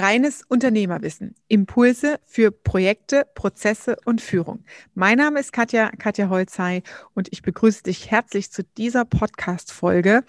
[0.00, 1.34] Reines Unternehmerwissen.
[1.48, 4.64] Impulse für Projekte, Prozesse und Führung.
[4.94, 6.82] Mein Name ist Katja, Katja Holzei
[7.14, 10.24] und ich begrüße dich herzlich zu dieser Podcast-Folge.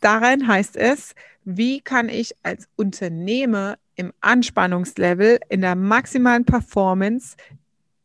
[0.00, 1.14] Darin heißt es,
[1.44, 7.36] wie kann ich als Unternehmer im Anspannungslevel, in der maximalen Performance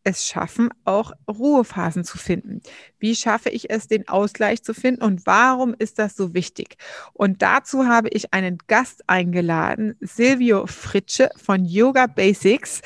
[0.04, 2.61] es schaffen, auch Ruhephasen zu finden?
[2.99, 6.77] Wie schaffe ich es, den Ausgleich zu finden und warum ist das so wichtig?
[7.13, 12.81] Und dazu habe ich einen Gast eingeladen, Silvio Fritsche von Yoga Basics.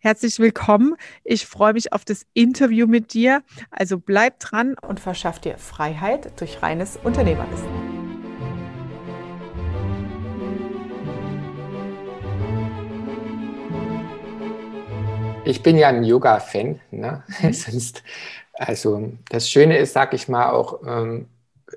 [0.00, 0.94] Herzlich willkommen.
[1.24, 3.42] Ich freue mich auf das Interview mit dir.
[3.70, 7.79] Also bleib dran und verschaff dir Freiheit durch reines Unternehmerwissen.
[15.50, 16.80] Ich bin ja ein Yoga-Fan.
[16.92, 17.24] Ne?
[17.42, 17.52] Mhm.
[17.52, 18.04] Sonst,
[18.54, 21.28] also das Schöne ist, sag ich mal, auch ähm,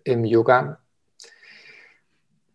[0.03, 0.77] im Yoga,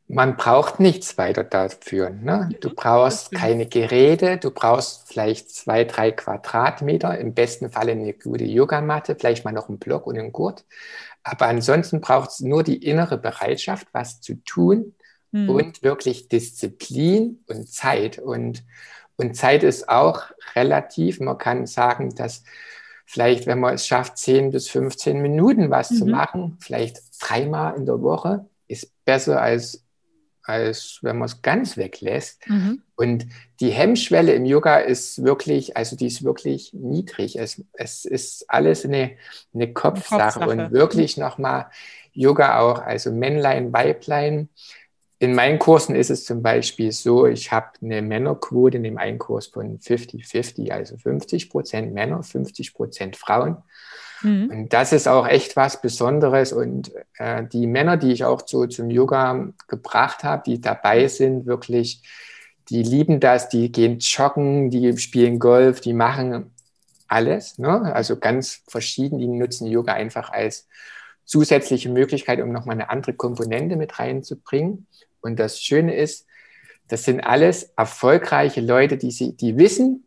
[0.07, 2.11] man braucht nichts weiter dafür.
[2.11, 2.51] Ne?
[2.61, 8.45] Du brauchst keine Geräte, du brauchst vielleicht zwei, drei Quadratmeter, im besten Fall eine gute
[8.45, 10.65] Yogamatte, vielleicht mal noch einen Block und einen Gurt.
[11.25, 14.95] Aber ansonsten braucht es nur die innere Bereitschaft, was zu tun
[15.33, 15.51] mhm.
[15.51, 18.19] und wirklich Disziplin und Zeit.
[18.19, 18.63] Und
[19.19, 20.23] und Zeit ist auch
[20.55, 21.21] relativ.
[21.21, 22.45] Man kann sagen, dass
[23.05, 25.97] vielleicht, wenn man es schafft, 10 bis 15 Minuten was mhm.
[25.97, 29.85] zu machen, vielleicht dreimal in der Woche, ist besser als,
[30.43, 32.49] als wenn man es ganz weglässt.
[32.49, 32.83] Mhm.
[32.95, 33.27] Und
[33.59, 37.39] die Hemmschwelle im Yoga ist wirklich, also die ist wirklich niedrig.
[37.41, 39.17] Es, es ist alles eine,
[39.53, 40.51] eine Kopfsache, Kopfsache.
[40.51, 41.67] und wirklich nochmal
[42.13, 44.49] Yoga auch, also Männlein, Weiblein,
[45.21, 49.19] in meinen Kursen ist es zum Beispiel so, ich habe eine Männerquote in dem einen
[49.19, 53.57] Kurs von 50-50, also 50 Prozent Männer, 50 Prozent Frauen.
[54.23, 54.51] Mhm.
[54.51, 56.53] Und das ist auch echt was Besonderes.
[56.53, 61.47] Und äh, die Männer, die ich auch so zum Yoga gebracht habe, die dabei sind,
[61.47, 62.03] wirklich,
[62.69, 66.53] die lieben das, die gehen joggen, die spielen Golf, die machen
[67.09, 67.59] alles.
[67.59, 67.93] Ne?
[67.93, 70.69] Also ganz verschieden, die nutzen Yoga einfach als
[71.25, 74.87] zusätzliche Möglichkeit, um nochmal eine andere Komponente mit reinzubringen.
[75.21, 76.27] Und das Schöne ist,
[76.89, 80.05] das sind alles erfolgreiche Leute, die, sie, die wissen,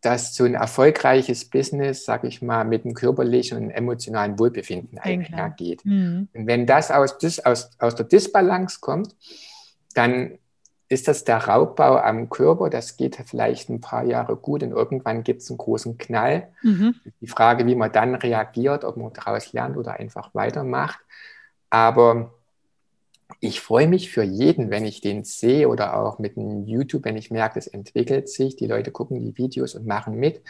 [0.00, 5.84] dass so ein erfolgreiches Business, sag ich mal, mit dem körperlichen und emotionalen Wohlbefinden einhergeht.
[5.84, 6.28] Mhm.
[6.34, 9.16] Und wenn das aus, aus, aus der Disbalance kommt,
[9.94, 10.38] dann
[10.88, 12.68] ist das der Raubbau am Körper.
[12.68, 16.48] Das geht vielleicht ein paar Jahre gut und irgendwann gibt es einen großen Knall.
[16.62, 16.96] Mhm.
[17.20, 20.98] Die Frage, wie man dann reagiert, ob man daraus lernt oder einfach weitermacht.
[21.70, 22.34] Aber
[23.40, 27.16] ich freue mich für jeden, wenn ich den sehe oder auch mit einem YouTube, wenn
[27.16, 30.42] ich merke, es entwickelt sich, die Leute gucken die Videos und machen mit,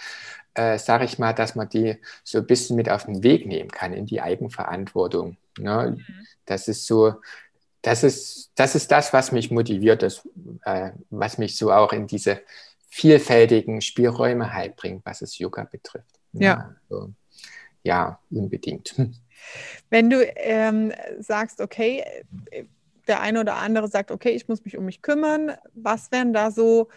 [0.55, 3.71] äh, sage ich mal, dass man die so ein bisschen mit auf den Weg nehmen
[3.71, 5.37] kann in die Eigenverantwortung.
[5.59, 5.97] Ne?
[5.97, 6.27] Mhm.
[6.47, 7.15] Das ist so,
[7.83, 10.27] das ist, das ist das, was mich motiviert, das,
[10.65, 12.41] äh, was mich so auch in diese
[12.89, 16.21] vielfältigen Spielräume halt bringt, was es Yoga betrifft.
[16.33, 17.11] Ja, ja, so,
[17.83, 18.95] ja unbedingt.
[19.91, 22.05] Wenn du ähm, sagst, okay,
[23.07, 26.51] der eine oder andere sagt, okay, ich muss mich um mich kümmern, was wären da
[26.51, 26.89] so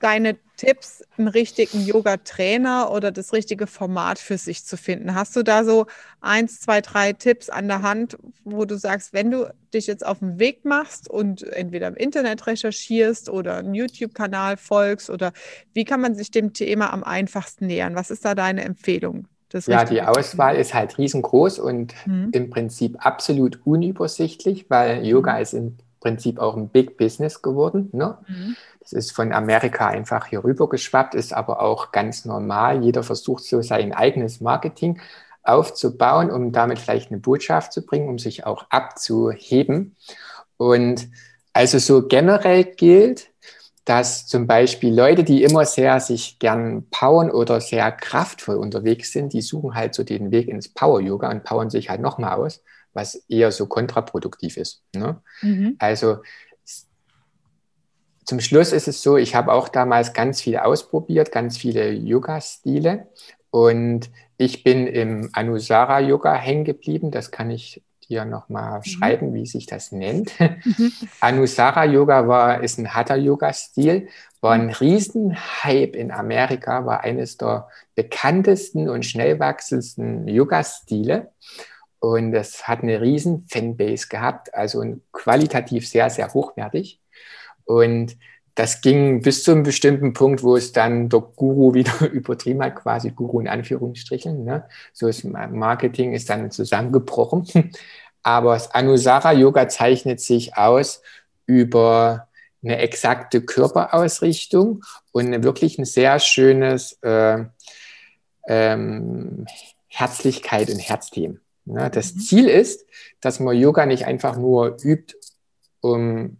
[0.00, 5.14] deine Tipps, einen richtigen Yoga-Trainer oder das richtige Format für sich zu finden?
[5.14, 5.86] Hast du da so
[6.20, 10.20] eins, zwei, drei Tipps an der Hand, wo du sagst, wenn du dich jetzt auf
[10.20, 15.32] den Weg machst und entweder im Internet recherchierst oder einen YouTube-Kanal folgst oder
[15.74, 17.94] wie kann man sich dem Thema am einfachsten nähern?
[17.94, 19.28] Was ist da deine Empfehlung?
[19.66, 22.30] Ja, die Auswahl ist halt riesengroß und mhm.
[22.32, 25.42] im Prinzip absolut unübersichtlich, weil Yoga mhm.
[25.42, 27.90] ist im Prinzip auch ein Big Business geworden.
[27.92, 28.18] Ne?
[28.26, 28.56] Mhm.
[28.80, 32.84] Das ist von Amerika einfach hier rüber geschwappt, ist aber auch ganz normal.
[32.84, 35.00] Jeder versucht so sein eigenes Marketing
[35.42, 39.96] aufzubauen, um damit vielleicht eine Botschaft zu bringen, um sich auch abzuheben.
[40.56, 41.08] Und
[41.52, 43.28] also so generell gilt,
[43.86, 49.32] dass zum Beispiel Leute, die immer sehr sich gern powern oder sehr kraftvoll unterwegs sind,
[49.32, 52.64] die suchen halt so den Weg ins Power-Yoga und powern sich halt nochmal aus,
[52.94, 54.82] was eher so kontraproduktiv ist.
[54.92, 55.22] Ne?
[55.40, 55.76] Mhm.
[55.78, 56.18] Also
[58.24, 63.06] zum Schluss ist es so, ich habe auch damals ganz viel ausprobiert, ganz viele Yoga-Stile
[63.50, 67.12] und ich bin im Anusara-Yoga hängen geblieben.
[67.12, 68.84] Das kann ich dir nochmal mhm.
[68.84, 70.38] schreiben, wie sich das nennt.
[70.38, 70.92] Mhm.
[71.20, 74.08] Anusara Yoga war, ist ein Hatha-Yoga-Stil,
[74.40, 74.72] war ein mhm.
[74.72, 81.32] Riesenhype in Amerika, war eines der bekanntesten und schnell wachsendsten Yoga-Stile.
[81.98, 87.00] Und es hat eine riesen Fanbase gehabt, also qualitativ sehr, sehr hochwertig.
[87.64, 88.16] Und
[88.56, 92.74] das ging bis zu einem bestimmten Punkt, wo es dann der Guru wieder übertrieben hat,
[92.74, 94.44] quasi Guru in Anführungsstrichen.
[94.44, 94.64] Ne?
[94.92, 97.46] So das Marketing ist dann zusammengebrochen.
[98.22, 101.00] Aber das Anusara Yoga zeichnet sich aus
[101.44, 102.26] über
[102.64, 104.82] eine exakte Körperausrichtung
[105.12, 107.44] und wirklich ein sehr schönes äh,
[108.48, 109.46] ähm,
[109.86, 111.40] Herzlichkeit und Herzteam.
[111.66, 111.90] Ne?
[111.90, 112.20] Das mhm.
[112.20, 112.86] Ziel ist,
[113.20, 115.14] dass man Yoga nicht einfach nur übt,
[115.80, 116.38] um,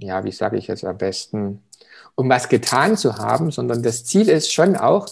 [0.00, 1.62] ja, wie sage ich jetzt am besten,
[2.14, 5.06] um was getan zu haben, sondern das Ziel ist schon auch,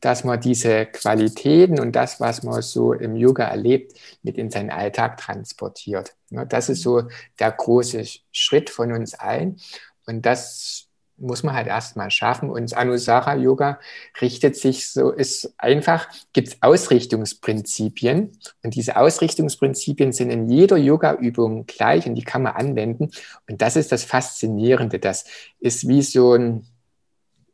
[0.00, 4.70] dass man diese Qualitäten und das, was man so im Yoga erlebt, mit in seinen
[4.70, 6.14] Alltag transportiert.
[6.30, 6.46] Ne?
[6.46, 7.04] Das ist so
[7.38, 9.60] der große Schritt von uns allen.
[10.06, 12.50] Und das muss man halt erstmal schaffen.
[12.50, 13.78] Und Anusara Yoga
[14.20, 18.32] richtet sich so, ist einfach, gibt es Ausrichtungsprinzipien.
[18.62, 23.10] Und diese Ausrichtungsprinzipien sind in jeder Yoga-Übung gleich und die kann man anwenden.
[23.48, 24.98] Und das ist das Faszinierende.
[24.98, 25.24] Das
[25.60, 26.66] ist wie so ein,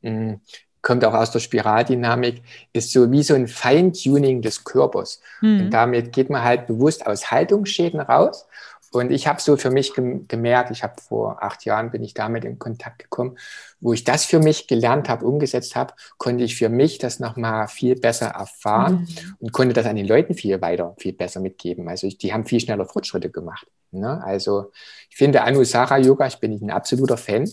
[0.03, 0.41] hm,
[0.83, 2.43] kommt auch aus der Spiraldynamik,
[2.73, 5.21] ist so wie so ein Feintuning des Körpers.
[5.43, 5.61] Mhm.
[5.61, 8.47] Und damit geht man halt bewusst aus Haltungsschäden raus
[8.93, 12.45] und ich habe so für mich gemerkt, ich habe vor acht Jahren bin ich damit
[12.45, 13.39] in Kontakt gekommen,
[13.81, 17.69] wo ich das für mich gelernt habe, umgesetzt habe, konnte ich für mich das nochmal
[17.69, 19.37] viel besser erfahren mhm.
[19.39, 21.89] und konnte das an den Leuten viel weiter, viel besser mitgeben.
[21.89, 23.67] Also ich, die haben viel schneller Fortschritte gemacht.
[23.93, 24.23] Ne?
[24.25, 24.73] Also
[25.09, 27.49] ich finde Anusara Yoga, ich bin ein absoluter Fan.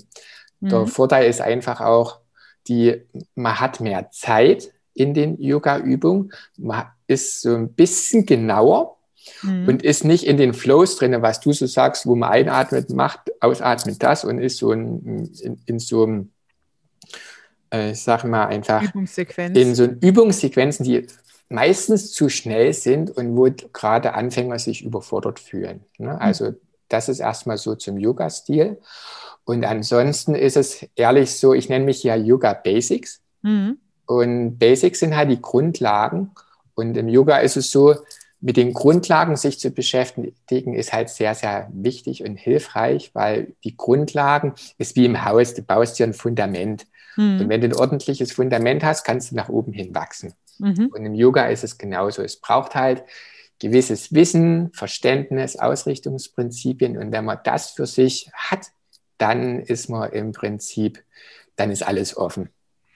[0.59, 0.69] Mhm.
[0.69, 2.19] Der Vorteil ist einfach auch,
[2.67, 3.05] die,
[3.35, 8.96] man hat mehr Zeit in den Yoga-Übungen, man ist so ein bisschen genauer
[9.41, 9.67] mhm.
[9.67, 13.31] und ist nicht in den Flows drin, was du so sagst, wo man einatmet, macht,
[13.41, 16.31] ausatmet das und ist so ein, in, in so einem,
[17.69, 18.83] äh, sag mal einfach,
[19.53, 21.07] in so Übungssequenzen, die
[21.49, 25.83] meistens zu schnell sind und wo gerade Anfänger sich überfordert fühlen.
[25.97, 26.13] Ne?
[26.13, 26.19] Mhm.
[26.19, 26.53] Also
[26.89, 28.77] das ist erstmal so zum Yoga-Stil.
[29.45, 33.21] Und ansonsten ist es ehrlich so, ich nenne mich ja Yoga Basics.
[33.41, 33.77] Mhm.
[34.05, 36.31] Und Basics sind halt die Grundlagen.
[36.75, 37.95] Und im Yoga ist es so,
[38.39, 43.75] mit den Grundlagen sich zu beschäftigen, ist halt sehr, sehr wichtig und hilfreich, weil die
[43.75, 46.85] Grundlagen ist wie im Haus, du baust dir ein Fundament.
[47.15, 47.41] Mhm.
[47.41, 50.33] Und wenn du ein ordentliches Fundament hast, kannst du nach oben hin wachsen.
[50.59, 50.91] Mhm.
[50.93, 52.21] Und im Yoga ist es genauso.
[52.21, 53.03] Es braucht halt
[53.59, 56.97] gewisses Wissen, Verständnis, Ausrichtungsprinzipien.
[56.97, 58.67] Und wenn man das für sich hat,
[59.17, 61.03] dann ist man im Prinzip,
[61.55, 62.49] dann ist alles offen.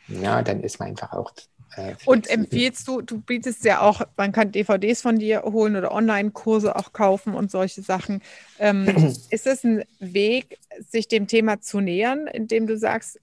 [0.08, 1.32] Ja, dann ist man einfach auch
[1.76, 5.92] äh, und empfiehlst du, du bietest ja auch, man kann DVDs von dir holen oder
[5.92, 8.22] Online-Kurse auch kaufen und solche Sachen.
[8.60, 8.88] Ähm,
[9.30, 10.58] ist es ein Weg,
[10.90, 13.20] sich dem Thema zu nähern, indem du sagst,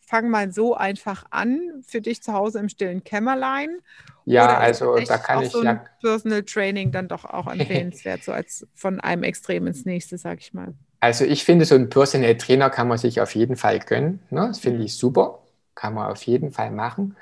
[0.00, 3.78] fang mal so einfach an für dich zu Hause im stillen Kämmerlein?
[4.26, 5.84] Ja, also da kann ich so ja.
[6.00, 10.52] Personal Training dann doch auch empfehlenswert, so als von einem Extrem ins nächste, sag ich
[10.52, 10.74] mal.
[11.00, 14.20] Also ich finde, so ein Personal Trainer kann man sich auf jeden Fall gönnen.
[14.30, 14.48] Ne?
[14.48, 15.40] Das finde ich super.
[15.74, 17.16] Kann man auf jeden Fall machen.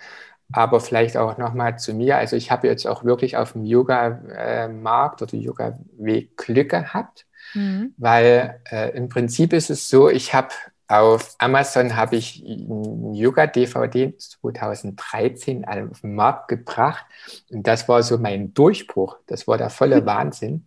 [0.53, 2.17] Aber vielleicht auch nochmal zu mir.
[2.17, 7.95] Also ich habe jetzt auch wirklich auf dem Yoga-Markt oder Yoga-Weg Glück gehabt, mhm.
[7.97, 10.51] weil äh, im Prinzip ist es so, ich habe
[10.89, 17.07] auf Amazon habe ich ein Yoga-DVD 2013 auf den Markt gebracht
[17.49, 19.17] und das war so mein Durchbruch.
[19.29, 20.67] Das war der volle Wahnsinn.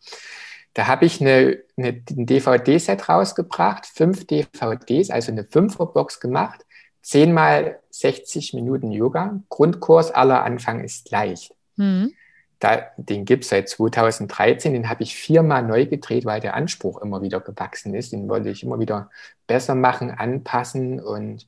[0.73, 6.65] Da habe ich eine, eine, ein DVD-Set rausgebracht, fünf DVDs, also eine Fünferbox gemacht
[7.03, 9.39] zehnmal 60 Minuten Yoga.
[9.49, 11.53] Grundkurs aller Anfang ist leicht.
[11.75, 12.13] Mhm.
[12.59, 17.01] Da, den gibt es seit 2013, den habe ich viermal neu gedreht, weil der Anspruch
[17.01, 18.13] immer wieder gewachsen ist.
[18.13, 19.09] Den wollte ich immer wieder
[19.47, 21.45] besser machen, anpassen und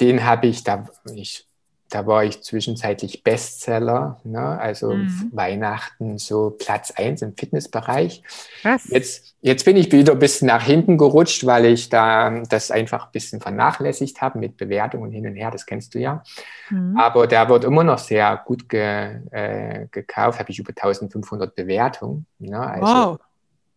[0.00, 1.48] den habe ich, da ich
[1.94, 4.58] da war ich zwischenzeitlich Bestseller, ne?
[4.58, 5.30] also mhm.
[5.32, 8.20] Weihnachten so Platz 1 im Fitnessbereich.
[8.64, 8.88] Was?
[8.88, 13.06] Jetzt, jetzt bin ich wieder ein bisschen nach hinten gerutscht, weil ich da das einfach
[13.06, 16.24] ein bisschen vernachlässigt habe mit Bewertungen hin und her, das kennst du ja.
[16.68, 16.98] Mhm.
[16.98, 22.26] Aber der wird immer noch sehr gut ge, äh, gekauft, habe ich über 1500 Bewertungen.
[22.40, 22.58] Ne?
[22.58, 23.20] Also wow.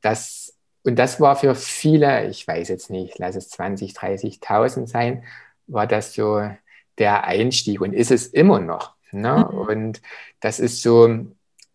[0.01, 5.23] das, und das war für viele, ich weiß jetzt nicht, lass es 20, 30.000 sein,
[5.67, 6.41] war das so
[6.97, 8.93] der Einstieg und ist es immer noch.
[9.11, 9.47] Ne?
[9.51, 9.57] Mhm.
[9.57, 10.01] Und
[10.39, 11.27] das ist so,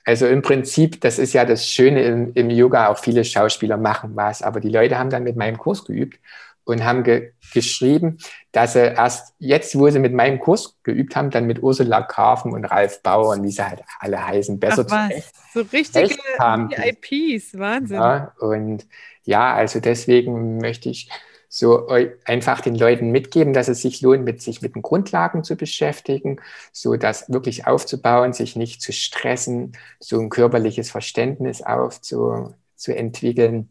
[0.05, 4.13] also im Prinzip, das ist ja das Schöne im, im, Yoga, auch viele Schauspieler machen
[4.15, 6.19] was, aber die Leute haben dann mit meinem Kurs geübt
[6.65, 8.17] und haben ge geschrieben,
[8.53, 12.53] dass sie erst jetzt, wo sie mit meinem Kurs geübt haben, dann mit Ursula Karfen
[12.53, 15.33] und Ralf Bauer und wie sie halt alle heißen, besser Ach, was?
[15.53, 17.97] So richtige VIPs, Wahnsinn.
[17.97, 18.87] Ja, und
[19.25, 21.11] ja, also deswegen möchte ich
[21.55, 21.87] so
[22.25, 26.41] einfach den Leuten mitgeben, dass es sich lohnt, mit sich mit den Grundlagen zu beschäftigen,
[26.73, 33.69] so das wirklich aufzubauen, sich nicht zu stressen, so ein körperliches Verständnis aufzu, zu entwickeln.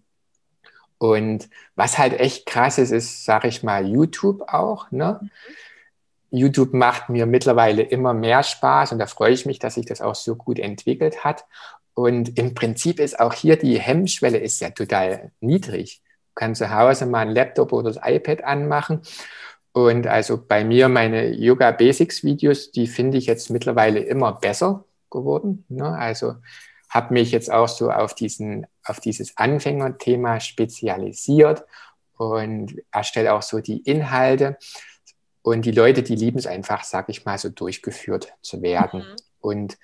[0.99, 4.91] Und was halt echt krass ist, ist, sage ich mal, YouTube auch.
[4.91, 5.17] Ne?
[5.19, 5.29] Mhm.
[6.29, 10.01] YouTube macht mir mittlerweile immer mehr Spaß und da freue ich mich, dass sich das
[10.01, 11.45] auch so gut entwickelt hat.
[11.95, 16.03] Und im Prinzip ist auch hier die Hemmschwelle ist ja total niedrig
[16.35, 19.01] kann zu Hause mal ein Laptop oder das iPad anmachen.
[19.73, 24.85] Und also bei mir meine Yoga Basics Videos, die finde ich jetzt mittlerweile immer besser
[25.09, 25.65] geworden.
[25.69, 25.85] Ne?
[25.85, 26.35] Also
[26.89, 31.63] habe mich jetzt auch so auf, diesen, auf dieses Anfängerthema spezialisiert
[32.17, 34.57] und erstelle auch so die Inhalte.
[35.41, 38.99] Und die Leute, die lieben es einfach, sag ich mal, so durchgeführt zu werden.
[38.99, 39.15] Mhm.
[39.39, 39.77] Und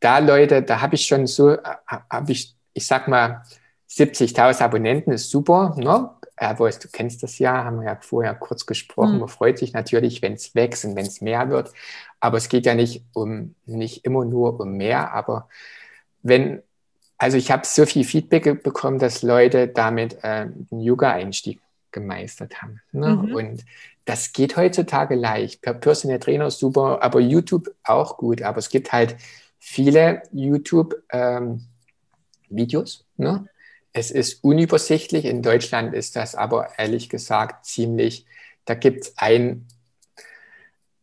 [0.00, 1.56] da Leute, da habe ich schon so,
[1.86, 3.42] habe ich, ich sag mal,
[3.88, 5.74] 70.000 Abonnenten ist super.
[5.76, 6.10] Ne?
[6.36, 9.14] Aber du kennst das ja, haben wir ja vorher kurz gesprochen.
[9.14, 9.20] Mhm.
[9.20, 11.72] Man freut sich natürlich, wenn es wächst und wenn es mehr wird.
[12.20, 15.14] Aber es geht ja nicht um, nicht immer nur um mehr.
[15.14, 15.48] Aber
[16.22, 16.62] wenn,
[17.18, 21.60] also ich habe so viel Feedback bekommen, dass Leute damit äh, einen Yoga-Einstieg
[21.92, 22.80] gemeistert haben.
[22.92, 23.14] Ne?
[23.14, 23.34] Mhm.
[23.34, 23.64] Und
[24.04, 25.62] das geht heutzutage leicht.
[25.62, 28.42] Per Personal Trainer super, aber YouTube auch gut.
[28.42, 29.16] Aber es gibt halt
[29.58, 33.04] viele YouTube-Videos.
[33.18, 33.48] Ähm, ne?
[33.94, 35.24] Es ist unübersichtlich.
[35.24, 38.26] In Deutschland ist das aber ehrlich gesagt ziemlich,
[38.66, 39.66] da gibt es ein,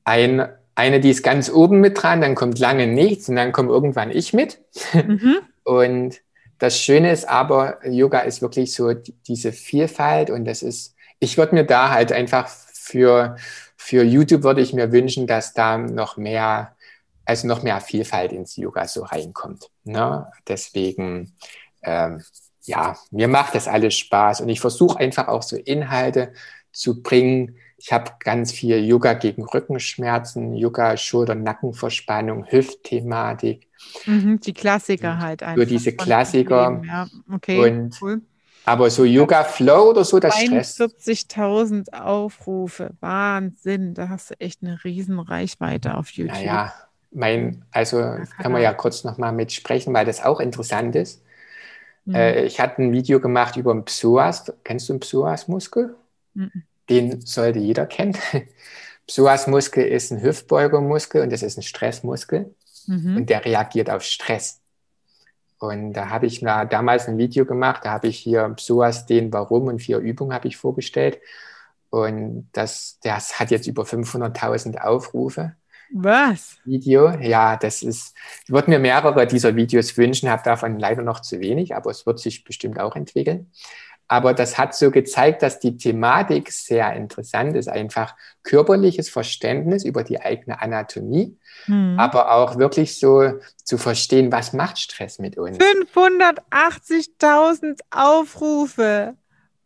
[0.03, 3.69] ein, eine, die ist ganz oben mit dran, dann kommt lange nichts und dann kommt
[3.69, 4.62] irgendwann ich mit.
[4.93, 5.39] Mhm.
[5.63, 6.21] Und
[6.57, 11.53] das Schöne ist aber, Yoga ist wirklich so diese Vielfalt und das ist, ich würde
[11.53, 13.36] mir da halt einfach für,
[13.77, 16.75] für YouTube würde ich mir wünschen, dass da noch mehr,
[17.25, 19.69] also noch mehr Vielfalt ins Yoga so reinkommt.
[19.83, 20.31] Ne?
[20.48, 21.36] Deswegen,
[21.83, 22.24] ähm,
[22.63, 26.34] ja, mir macht das alles Spaß und ich versuche einfach auch so Inhalte
[26.72, 27.58] zu bringen.
[27.77, 33.68] Ich habe ganz viel Yoga gegen Rückenschmerzen, Yoga, Schulter- Nackenverspannung, Hüftthematik.
[34.06, 35.62] Mhm, die Klassiker halt einfach.
[35.62, 36.82] Für diese Klassiker.
[36.86, 38.22] Ja, okay, und, cool.
[38.63, 40.80] Aber so Yoga Flow oder so, das Stress.
[40.80, 43.96] 41.000 Aufrufe, Wahnsinn.
[43.96, 46.36] Da hast du echt eine riesen Reichweite auf YouTube.
[46.36, 46.72] Naja,
[47.12, 47.98] mein, also
[48.38, 51.24] kann man ja kurz nochmal mitsprechen, weil das auch interessant ist.
[52.05, 52.15] Mhm.
[52.15, 54.51] Äh, ich hatte ein Video gemacht über den Psoas.
[54.63, 55.96] Kennst du den Psoas-Muskel?
[56.34, 56.63] Mhm.
[56.89, 58.17] Den sollte jeder kennen.
[59.08, 62.53] Psoas-Muskel ist ein Hüftbeugermuskel und das ist ein Stressmuskel.
[62.88, 63.17] Mhm.
[63.17, 64.62] Und der reagiert auf Stress.
[65.60, 69.31] Und da habe ich na, damals ein Video gemacht, da habe ich hier Psoas, den
[69.31, 71.20] Warum und vier Übungen habe ich vorgestellt.
[71.91, 75.55] Und das, das hat jetzt über 500.000 Aufrufe.
[75.93, 76.57] Was?
[76.65, 77.10] Video.
[77.19, 81.39] Ja, das ist, ich würde mir mehrere dieser Videos wünschen, habe davon leider noch zu
[81.39, 83.51] wenig, aber es wird sich bestimmt auch entwickeln.
[84.12, 90.03] Aber das hat so gezeigt, dass die Thematik sehr interessant ist, einfach körperliches Verständnis über
[90.03, 91.98] die eigene Anatomie, hm.
[91.98, 95.57] aber auch wirklich so zu verstehen, was macht Stress mit uns.
[95.57, 99.15] 580.000 Aufrufe.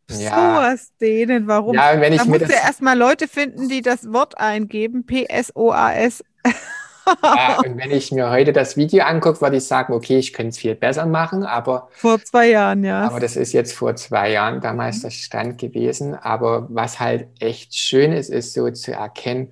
[0.09, 0.29] Ja.
[0.29, 1.75] Sowas denen, warum?
[1.75, 6.24] Ja, wenn ich da musst ja erstmal Leute finden, die das Wort eingeben, P-S-O-A-S.
[7.24, 10.50] ja, und wenn ich mir heute das Video angucke, würde ich sagen, okay, ich könnte
[10.50, 11.89] es viel besser machen, aber.
[11.91, 13.07] Vor zwei Jahren, ja.
[13.07, 15.01] Aber das ist jetzt vor zwei Jahren damals mhm.
[15.01, 16.13] der Stand gewesen.
[16.13, 19.51] Aber was halt echt schön ist, ist so zu erkennen,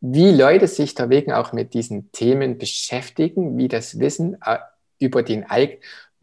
[0.00, 4.58] wie Leute sich da wegen auch mit diesen Themen beschäftigen, wie das Wissen äh,
[4.98, 5.44] über den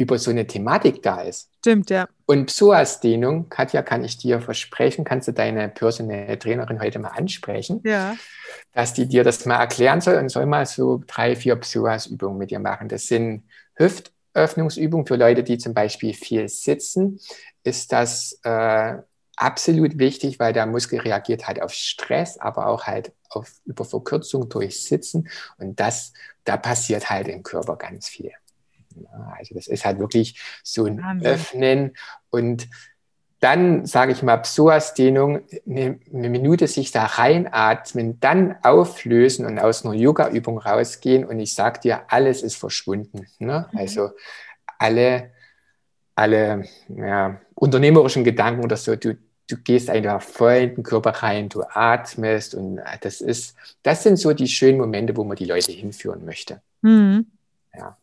[0.02, 1.50] über so eine Thematik da ist.
[1.60, 2.08] Stimmt, ja.
[2.26, 7.82] Und Psoas-Dehnung, Katja, kann ich dir versprechen, kannst du deine personelle Trainerin heute mal ansprechen,
[7.84, 8.16] ja.
[8.74, 12.52] dass die dir das mal erklären soll und soll mal so drei, vier Psoas-Übungen mit
[12.52, 12.88] dir machen.
[12.88, 13.44] Das sind
[13.76, 17.20] Hüftöffnungsübungen für Leute, die zum Beispiel viel sitzen.
[17.64, 18.96] Ist das äh,
[19.36, 24.50] absolut wichtig, weil der Muskel reagiert halt auf Stress, aber auch halt auf über Verkürzung
[24.50, 25.30] durch Sitzen.
[25.58, 28.32] Und das, da passiert halt im Körper ganz viel.
[29.38, 31.32] Also das ist halt wirklich so ein Wahnsinn.
[31.32, 31.94] Öffnen
[32.30, 32.68] und
[33.42, 39.84] dann, sage ich mal, Psoas-Dehnung, eine, eine, Minute sich da reinatmen, dann auflösen und aus
[39.84, 43.26] einer Yoga-Übung rausgehen und ich sage dir, alles ist verschwunden.
[43.40, 43.68] Ne?
[43.72, 43.80] Mhm.
[43.80, 44.12] Also
[44.78, 45.32] alle,
[46.14, 49.18] alle ja, unternehmerischen Gedanken oder so, du,
[49.48, 54.18] du gehst einfach voll in den Körper rein, du atmest und das ist, das sind
[54.18, 56.62] so die schönen Momente, wo man die Leute hinführen möchte.
[56.84, 57.26] Mhm.
[57.74, 57.98] Ja.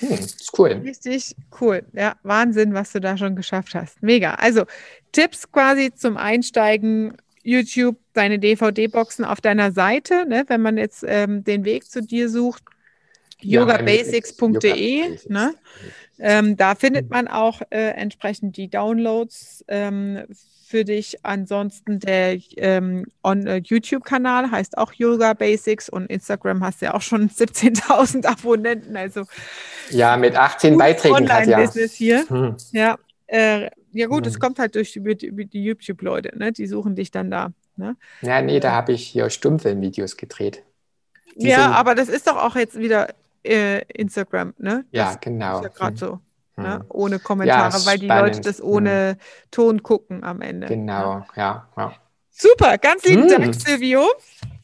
[0.00, 0.80] Hm, ist cool.
[0.84, 1.84] Richtig cool.
[1.92, 4.02] Ja, Wahnsinn, was du da schon geschafft hast.
[4.02, 4.34] Mega.
[4.34, 4.64] Also
[5.12, 7.16] Tipps quasi zum Einsteigen.
[7.42, 12.28] YouTube, deine DVD-Boxen auf deiner Seite, ne, wenn man jetzt ähm, den Weg zu dir
[12.28, 12.62] sucht,
[13.40, 15.18] ja, yogabasics.de.
[15.28, 15.54] Ne?
[16.18, 20.24] Ähm, da findet man auch äh, entsprechend die Downloads ähm,
[20.70, 21.18] für dich.
[21.24, 27.28] Ansonsten der ähm, äh, YouTube-Kanal heißt auch Yoga Basics und Instagram hast ja auch schon
[27.28, 28.96] 17.000 Abonnenten.
[28.96, 29.24] Also
[29.90, 31.58] ja, mit 18 Beiträgen hat ja.
[31.58, 32.24] Business hier.
[32.30, 32.54] Hm.
[32.70, 32.96] Ja,
[33.26, 34.40] äh, ja gut, es hm.
[34.40, 36.52] kommt halt durch über die, die YouTube-Leute, ne?
[36.52, 37.50] Die suchen dich dann da.
[37.76, 37.96] Ne?
[38.20, 40.62] Ja, nee, da habe ich hier Stummfilm-Videos gedreht.
[41.34, 43.08] Die ja, aber das ist doch auch jetzt wieder
[43.42, 44.84] äh, Instagram, ne?
[44.92, 45.56] Das ja, genau.
[45.56, 45.96] Ist ja gerade hm.
[45.96, 46.20] so.
[46.62, 46.84] Ne?
[46.88, 49.16] ohne Kommentare, ja, weil die Leute das ohne hm.
[49.50, 50.66] Ton gucken am Ende.
[50.66, 51.68] Genau, ja.
[51.76, 51.92] ja.
[52.30, 53.28] Super, ganz lieben hm.
[53.28, 54.06] Dank, Silvio,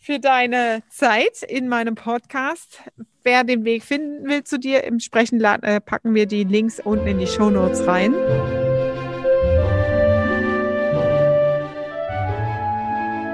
[0.00, 2.82] für deine Zeit in meinem Podcast.
[3.22, 7.06] Wer den Weg finden will zu dir, im Sprechen äh, packen wir die Links unten
[7.08, 8.14] in die Show Notes rein.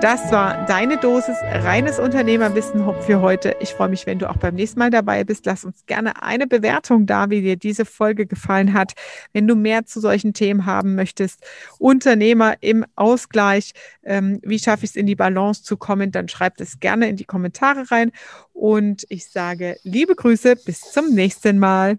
[0.02, 3.54] Das war deine Dosis reines Unternehmerwissen für heute.
[3.60, 5.46] Ich freue mich, wenn du auch beim nächsten Mal dabei bist.
[5.46, 8.94] Lass uns gerne eine Bewertung da, wie dir diese Folge gefallen hat.
[9.32, 11.46] Wenn du mehr zu solchen Themen haben möchtest,
[11.78, 16.60] Unternehmer im Ausgleich, ähm, wie schaffe ich es in die Balance zu kommen, dann schreib
[16.60, 18.10] es gerne in die Kommentare rein.
[18.52, 21.98] Und ich sage liebe Grüße, bis zum nächsten Mal.